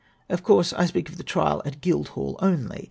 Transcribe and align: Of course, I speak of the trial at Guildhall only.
Of 0.29 0.41
course, 0.41 0.73
I 0.73 0.87
speak 0.87 1.09
of 1.09 1.17
the 1.17 1.23
trial 1.23 1.61
at 1.63 1.79
Guildhall 1.79 2.39
only. 2.41 2.79